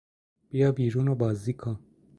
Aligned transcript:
بیا 0.49 0.71
بیرون 0.71 1.07
و 1.07 1.15
بازی 1.15 1.53
کن. 1.53 1.79